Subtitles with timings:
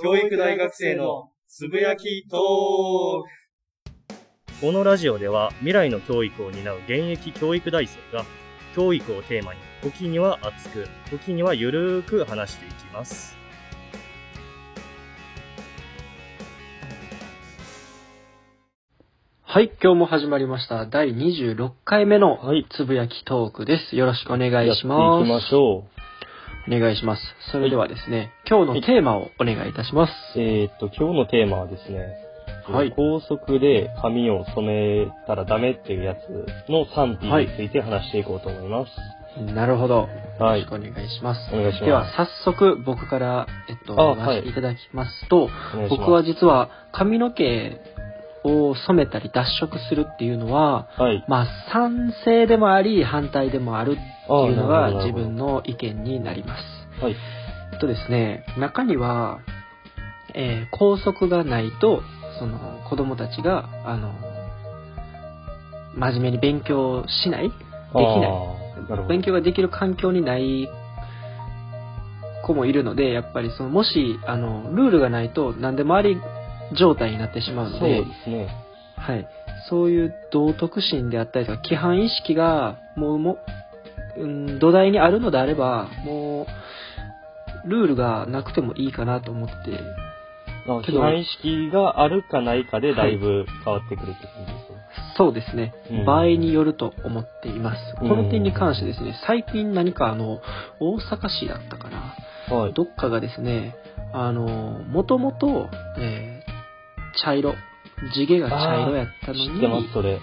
[0.00, 2.40] 教育大学生のつぶやきトー
[4.08, 8.24] クこのラジオでは未来の教育を担う現役教育大生が
[8.74, 13.36] 教育をテーマに時には熱く時にはゆるーく話していきます
[19.42, 20.86] はい、今日も始まりました。
[20.86, 23.96] 第26回目のはいつぶやきトークです。
[23.96, 25.24] よろしくお願いしやます。
[25.24, 25.84] っていきましょ
[26.68, 27.22] お願いします。
[27.50, 30.12] それではですね、今日のテーマをお願いいたします。
[30.36, 32.14] うえーっと今日のテーマはですね、
[32.68, 32.92] はい。
[32.94, 39.94] 高速で髪を染めたらダメっていうやつの賛否について話していこうと思います、なるほど。
[39.94, 40.08] よ
[40.38, 41.40] はいろしくお願いします。
[41.52, 41.84] お願いします。
[41.84, 47.80] では、早速僕から、えっと、あ話していただきますと、お願い僕は実は髪の毛
[48.44, 51.24] を染めたり脱色するっていうのは、はい。
[51.28, 53.96] まあ、賛成でもあり、反対でもある
[54.50, 57.02] いうのが自分の意見になります。
[57.02, 57.16] はい
[57.72, 59.40] えっとですね、中には、
[60.34, 62.02] えー校則がないと、
[62.38, 64.12] その子供たちが、あの、
[65.94, 69.08] 真面目に勉強しないできない。
[69.08, 70.68] 勉強ができる環境にない
[72.44, 76.20] 子もいるので、やっぱりその、もし、あの、ルールがないと何でもあり
[76.78, 78.48] 状態になってしまうのそうでで、すね
[78.96, 79.26] はい。
[79.68, 83.38] そういう道徳心であったりとか、規範意識が、もう、も
[84.16, 86.46] う、うん、土台にあるのであれば、も
[87.64, 89.54] う、ルールがなくてもいいかなと思って、
[90.66, 94.82] あけど規範意識があるかないかでだいぶ変わってくるって感じですね。
[95.16, 97.78] そうですね、うん場合によると思っています。
[98.00, 100.40] うんこの点に関してですね、最近何かあの、
[100.80, 102.14] 大阪市だったかな、
[102.54, 102.74] はい。
[102.74, 103.74] どっかがですね、
[104.12, 105.68] あの、もともと、
[105.98, 106.52] えー
[107.24, 107.54] 茶色、
[108.14, 110.18] 地毛が茶色やったのに、それ。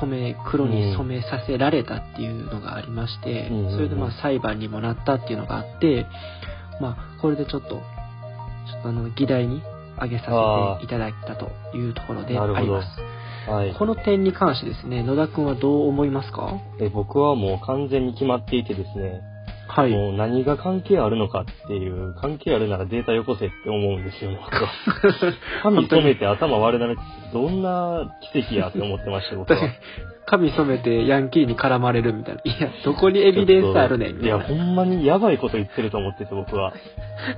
[0.00, 6.06] 染め、黒に染めさせられたっていうのがありまして、うんそれでまあ裁判にもなったっていうのがあって、
[6.80, 7.78] まあ、これでちょっと、ちょ
[8.80, 9.62] っとあの、議題に
[9.96, 10.24] 挙げさ
[10.78, 13.50] せていただいたというところであります。
[13.50, 13.74] はい。
[13.74, 16.60] この点に関してですね、野田くんはどう思いますか？
[16.80, 19.20] え僕はもう完全に決まっていてですね、
[19.74, 19.90] はい。
[19.90, 24.70] もう何が関係あるのかっていう、関係あるならデータよこせって思うんですよね、 僕は。
[25.62, 29.72] 髪染めて頭割れなるってどんな奇跡やって思ってました、僕は確かに。
[30.26, 32.42] 髪染めてヤンキーに絡まれるみたいな。
[32.44, 34.38] いや、どこにエビデンスあるねんみいや。
[34.38, 36.74] ほんまにやばいこと言ってると思ってて、僕は。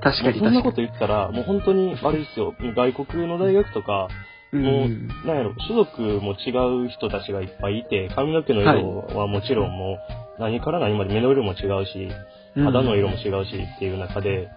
[0.02, 0.62] 確かにもうそんな確かに。
[0.62, 4.08] こと言ったら、もう本当に、あれですよ、外国の大学とか、
[4.52, 6.50] うもう、なんやろ、種族も違
[6.86, 12.08] う人たちがいっぱいいて、髪の毛の色はもちろんもう、何から何まで目の色も違うし、
[12.54, 14.48] 肌の色も違うしっていう中で、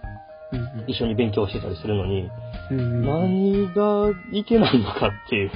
[0.86, 2.30] 一緒に勉強してたりするのに、
[2.70, 5.50] 何がいけないのかっていう、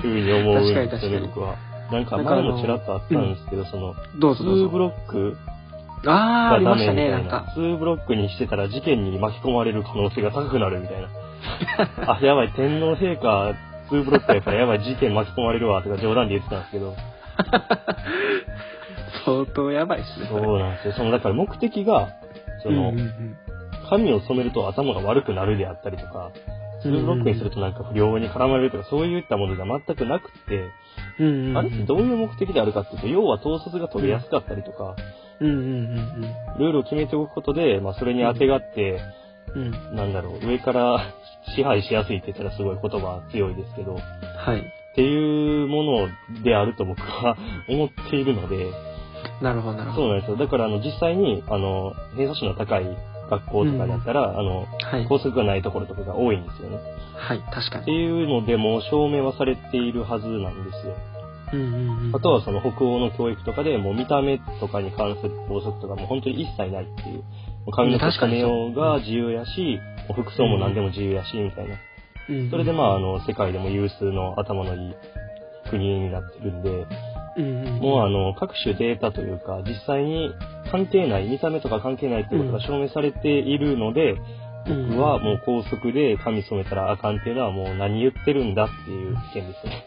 [0.00, 1.56] ふうに思うんですよね、 僕は。
[1.90, 4.78] なんか前もちらっとあったんですけど、その、どうぞどう2ブぞ。
[4.78, 5.36] ロック
[6.06, 7.18] あー、あがダメみたいな。
[7.18, 7.52] なんか。
[7.56, 11.08] 2ブロックにしてたら事件に巻き込まれる可能性が高くなるみたいな。
[12.14, 13.54] あ、やばい、天皇陛下
[13.90, 16.94] 2ブロックやからやばい、事件巻き込まれるわとか冗談で言ってたんですけど、
[19.24, 20.26] 相当やばいっすね。
[20.26, 20.94] そそうれなんですよ。
[20.94, 22.08] その、だから目的が、
[22.62, 23.36] その、うんうん
[23.90, 26.30] 髪を染めると頭が悪くなるであったりとか、
[26.84, 30.70] うん2ブロックにするとなんか不良に絡まれるとか、そういったものじゃ全くなくて、
[31.20, 31.58] うんうんうん。
[31.58, 34.96] あれってどういう目的であるかっていうと、要は統率が取りやすかったりとか、
[35.40, 36.22] うんうんうん
[36.58, 39.00] ルールを決めておくことで、まあそれに当てがって。
[39.94, 40.98] なんだろう、上から
[41.54, 43.96] 支配しやすいって言ったらすごい言葉強いですけど、っ
[44.38, 44.64] はい。
[44.94, 46.08] ていうもの
[46.42, 47.36] であると僕は
[47.68, 48.70] 思っているので、
[49.40, 50.02] なるほど、なるほど。
[50.02, 50.36] そうなんですよ。
[50.36, 52.84] だからあの実際に、あの、偏差値の高い
[53.30, 55.06] 学校とかだったら、あの、はい。
[55.06, 56.78] 校則がないところとかが多いんですよね。
[57.16, 57.96] はい、確かってに。
[57.98, 60.94] いうのでもう証明はされているはずなんですよ。
[61.52, 62.16] うんうんうん。
[62.16, 67.22] あとはその北欧の教育とかでもう見た目とかに関する法則とかも本当に一切ないっていう。
[67.70, 69.78] 髪の毛染めようが自由やし、
[70.08, 71.74] もう服装も何でも自由やし、みたいな。
[72.28, 74.94] うんうんそれでまああの、世界でも有数の頭のいい
[75.70, 76.86] 国になってるんで、うんうんうん。
[77.40, 80.34] もうあの、各種データというか、実際に
[80.70, 84.18] 関係ない、見た目とか関係ないってことが証明されているので、うん
[84.64, 89.86] 僕はもう高速で髪染めたらあかんっていうのはもう何言ってるんだっていう意見ですね。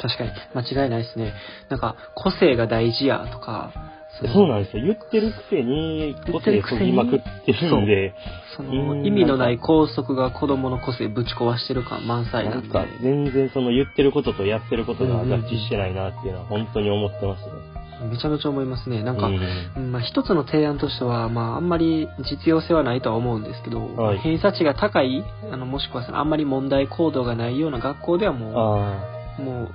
[0.00, 1.32] 確かに、間違いないですね。
[1.68, 3.72] なんか、個性が大事やとか、
[4.20, 4.84] そうなんですよ。
[4.84, 8.14] 言ってるくせに、個性そぎまくってるんで、
[8.56, 12.68] そうんの意味のない拘束が子供の個性ぶち壊してる感満載なんで。
[12.68, 17.82] なんか全然その言ってることとやってることが合致してないなっていうのは本当に思ってますね。
[18.10, 19.02] めちゃめちゃ思いますね。
[19.02, 19.40] なんか、うん
[19.76, 29.68] うんまあ、一つの提案としては、まあ、あんまり実用性はないとは思うんですけど、はい偏差値が高い、あのもしくはあんまり問題行動がないような学校ではもあう、もう、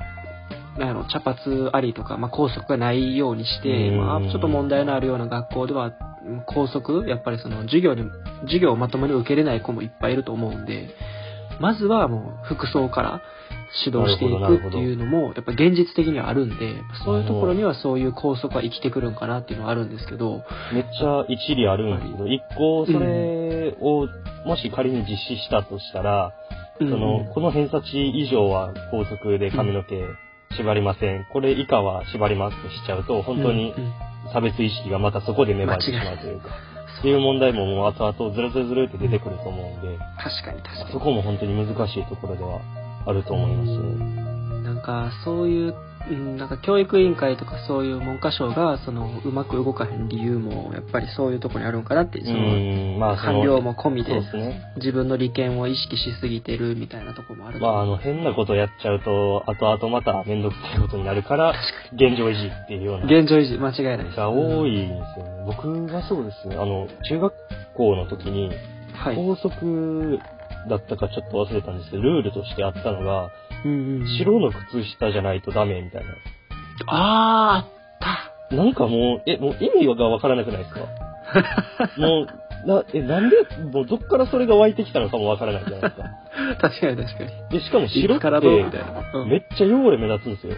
[0.78, 3.98] なんやろ、茶髪ありとか、まあ、校則がないようにして、うん。
[3.98, 5.94] まあ、ちょっと問題のあるような学校では、うん
[6.46, 8.04] 校則、やっぱりその、授業に、
[8.42, 10.90] 授業をまともに受けれない子もいっぱいいると思うんで、
[11.60, 13.22] まずはもう、服装から
[13.86, 20.44] 指導していくっていうのも、やっぱ現実的にはあるんで、そういうところにはそういう校則は生きてくるんかなっていうのはあるんですけど、
[20.74, 24.08] めっちゃ一理あるんですけど、一個それを、
[24.46, 26.34] もし仮に実施したとしたら、
[26.80, 26.90] うん。
[26.90, 29.96] その、この偏差値以上は高速で髪の毛
[30.52, 31.26] 縛りません。
[31.32, 33.74] これ以下は縛りますとしちゃうと、本当に
[34.34, 36.50] 差別意識がまたそこで芽生えてしまうというか、
[37.00, 40.92] っていう問題ももう後々ずるずるずるって出てくると思うんで、確かに確かに。
[40.92, 42.62] そこも本当に難しいところでは
[43.06, 43.78] あると思いますね。
[43.78, 43.82] う
[44.24, 45.76] んなんか、そういう、
[46.10, 54.22] うんなんか教育委員会とかそういう文科省が、その、うまく動かへん理由も、やっぱりそういうところにあるんかなって、うその、ん、まあ官僚も込みで。
[54.78, 61.54] 自分の利権を意識しすぎてるみたいなところもあるとまあ、あの、変なことやっちゃうと、後々まためんどくさいことになるから、
[61.94, 63.06] 現状維持っていうような。
[63.06, 64.18] 現状維持、間違いないです。
[64.18, 65.46] が多いんですよね。
[65.46, 66.56] 僕がそうですね。
[66.56, 67.34] あの、中学
[67.76, 68.52] 校の時に、
[68.94, 69.16] はい。
[69.16, 70.20] 校則
[70.68, 73.32] だったかちょっと忘れたんですけど、ルールとしてあったのが、
[73.66, 76.10] うん白の靴下じゃないとダメみたいな。
[76.88, 80.80] あー、あっなんかもう、え、もう意味がわからなくないですか？
[81.98, 82.22] も
[82.66, 83.36] う、な、え、なんで、
[83.74, 86.04] もうどっからそれが湧いてきたのかもわからないじゃないですか。
[86.62, 86.70] た。
[86.70, 87.30] 確かに確かに。
[87.60, 88.26] で、しかも白って。
[89.14, 90.54] うんめっちゃ汚れ目立つんですよ。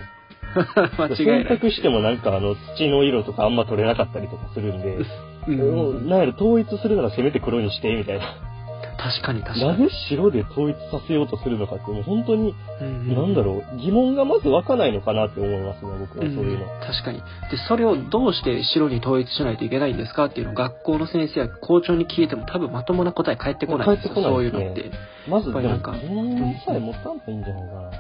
[0.98, 1.58] 間違い洗。
[1.58, 4.98] 濯してもなんかあの土の色とかあんま取れなかったりとかするんで、
[5.48, 8.26] うんもうなんやろ統一するならせめて黒にしてみたいな。
[9.00, 9.68] 確かに確かに。
[9.68, 16.66] なぜ白で統一させようとするのかってもう本当に、うんなんだろう、疑問がまず湧かないのかなって思いますね、僕はそういうの。
[16.66, 17.20] ん確かに。
[17.50, 24.14] で、それをどうして白に統一しないといけないんですかっていうのを学校の先生や校長に聞いても多分まともな答え返ってこないんですよ。
[24.14, 24.92] 返ってこないそういうのって。
[25.30, 27.92] まずでもやっぱりなんか疑問さえ持たんといいんじゃないかな。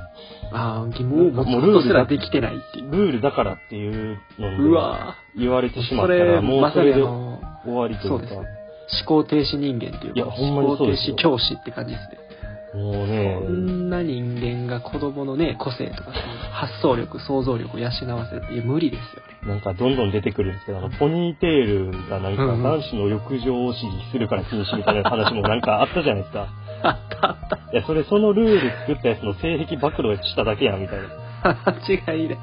[0.52, 2.92] ああ、疑問を持つことすらできてないっていう。
[2.92, 8.59] ルールだからっていうのうでわ言われてしまったら、もうそれで終わりといそうですうか。
[8.92, 12.30] 思考停止人間っていうか、いやほんまに思考停そうですよ止教師って感じですね。
[12.74, 16.12] もうこね、んな人間が子供のね、個性とか、
[16.52, 19.54] 発想力、想像力を養わせるって、いや、無理ですよね。
[19.54, 26.48] なんかどんどん出てくるんですけど、あの、ポニーテールがなんか男子の浴場を刺激するから禁止みたいな話もなんかあったじゃないですか。
[26.84, 27.56] あったあった。
[27.72, 31.08] いや、それそのルール作ったやつの性癖暴露しただけやんみたいな。
[31.90, 32.38] 違いない。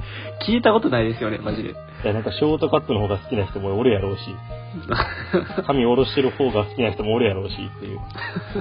[0.48, 1.74] 聞いたことないですよね、マジで。
[2.06, 4.22] や、なんかショートカットの方が好きな人もおるやろうし、
[5.66, 8.00] 髪下ろしてる方が好きな人もおるやろうしっていう。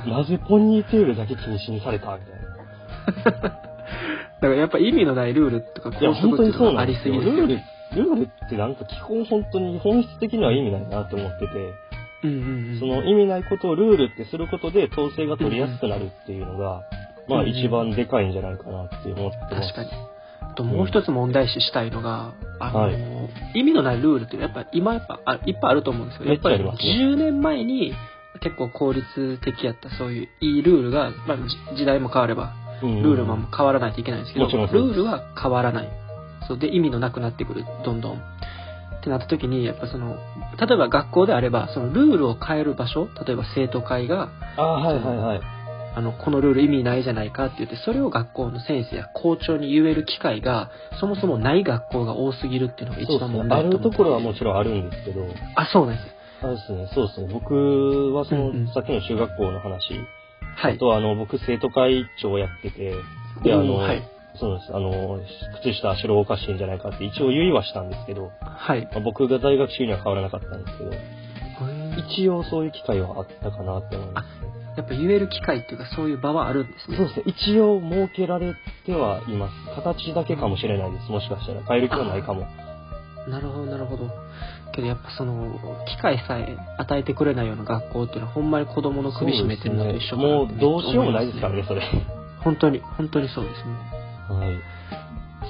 [0.09, 3.41] なぜポニーテールだけ禁止にされたみたいな。
[3.41, 7.35] だからやっぱ意味のないルールとかいや、校則っていう本当にそうのがありすなんですよ。
[7.35, 7.59] ルール。
[7.95, 11.73] ルールってなんか基本本当に本質的には意味ないなって思ってて、
[12.23, 12.79] うんうんうん。
[12.79, 16.83] その意味ないことをルールってすることで統制が取りやすくなるっていうのが、
[17.27, 19.73] まあ一番でかいんじゃないかなって思ってます。
[19.73, 20.14] 確かに。
[20.42, 23.16] あともう一つ問題視したいのが、あの、はい
[23.56, 26.26] 意味のないルールってやっぱ今やっぱあいっぱいあると思うんですよ。
[26.26, 27.94] やっぱりめっちゃありますね10年前に
[28.42, 31.38] 結構効率的やったそういういいルールが、まあ、
[31.74, 32.54] じ時代も変われば
[32.84, 35.90] うんルールも変わらないといけないんですけど、ルールは変わらない。
[36.48, 38.18] そうで意味のなくなってくる、どんどん。
[38.18, 38.20] っ
[39.04, 40.18] てなった時に、やっぱその、
[40.60, 45.42] 例えば学校であれば、そのルールを変える場所、例えば生徒会が、ああ、はいはいはい。
[45.95, 50.69] あの、このルール意味ないじゃないかって言って、それを学校の先生や校長に言える機会が、
[51.00, 55.25] そもそもない学校が多すぎるっていうのが一番問題だと思ってるところはもちろんあるんですけど、
[55.56, 56.15] あ、そうなんです。
[56.42, 57.30] あれですね、そうですね。
[57.31, 59.94] 僕はその、うんうんさっきの中学校の話、
[60.57, 60.75] はい。
[60.75, 62.93] あとあの、僕生徒会長やってて、
[63.43, 64.03] で、あの、うんはい。
[64.38, 64.75] そうです。
[64.75, 65.22] あの、
[65.62, 68.86] 靴下白おかしいんじゃないかって一応言いはしたんですけど、はい。
[68.91, 70.91] まあ僕が在学中には変わらなかったんですけど、
[71.98, 74.56] 一応そういう機会はあったかなって思いますね。
[74.78, 76.98] やっぱ言える機会っていうか、そういう場はあるんですね。
[76.98, 77.24] そうですね。
[77.28, 79.75] 一応設けられてはいます。
[79.75, 81.10] 形だけかもしれないです。
[81.10, 81.64] もしかしたら。
[81.64, 82.46] 変える気はないかも。
[83.30, 84.10] なるほど、なるほど。
[84.74, 91.62] けどやっぱその、機会さえ与えてくれないような学校っていうのは、ほんまに子供の首絞めてるのと一緒かなもうどうしようもないですからね。
[91.62, 91.82] ね、それ。
[92.44, 93.74] 本当に、本当にそうですね。
[94.30, 94.60] はい。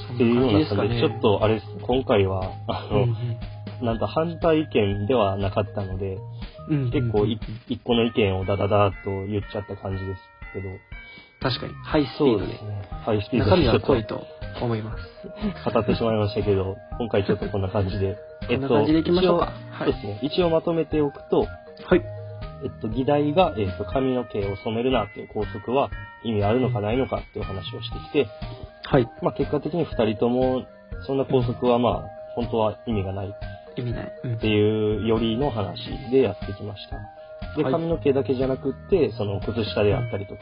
[0.07, 0.99] そっていうような感じで、ですかね。
[0.99, 1.67] ちょっとあれです。
[1.81, 6.17] 今回は、あの、うんうんなんと反対意見ではなかったので、
[6.69, 10.21] うん、結構い一個の意見をダダダーっと言っちゃった感じです
[10.53, 10.69] けど、
[11.41, 12.45] 確かに、ハイスピードで。
[12.45, 12.81] そうですね。
[13.05, 14.23] ハイスピード中身でちょっとは濃いと
[14.63, 15.73] 思います。
[15.73, 18.17] 語ってしまいましたけど、今回ちょっとこんな感じで。
[18.49, 19.53] こんな感じでいきましょうか。
[19.71, 19.99] はいで。
[19.99, 20.19] すね。
[20.23, 21.45] 一応まとめておくと、は
[21.95, 22.01] い。
[22.63, 25.91] えっと、議題が、えっと、髪の毛を染めるなっていう校則は
[26.23, 28.27] 意味あるのかないのかっていう話をしてきて、
[28.83, 29.07] はい。
[29.21, 30.63] まあ結果的に二人とも、
[31.05, 32.03] そんな校則はまあ、
[32.35, 33.29] 本当は意味がないっ
[33.77, 34.21] 意味ない。
[34.23, 36.97] うんていうよりの話でやってきました。
[37.57, 40.41] で、はい髪の毛だけじゃなくって、その靴下であったりとか、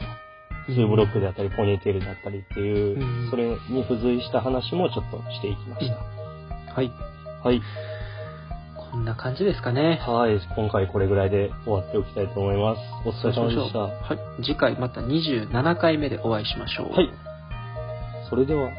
[0.66, 5.96] ツーブロックであったり、ポニーテールであったりっていう、うんそれに付随した話もちょっとしていきました。
[6.74, 6.90] はい。
[7.42, 7.60] はい。
[8.94, 10.00] こんな感じですかね。
[10.06, 10.40] はい。
[10.54, 12.80] 今回これぐらいで終わっておきたいと思います。
[13.04, 13.78] お疲れ様でした。
[13.80, 14.44] はい。
[14.44, 16.92] 次回また27回目でお会いしましょう。
[16.92, 17.10] はい。
[18.30, 18.70] それでは。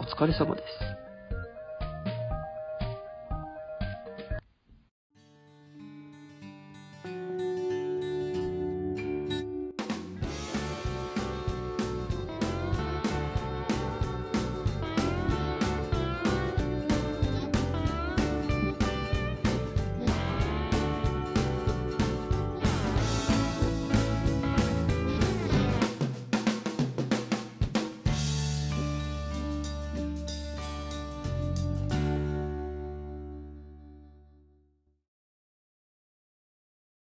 [0.00, 1.03] お疲れ様です。